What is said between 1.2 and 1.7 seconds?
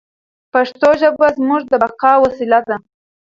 زموږ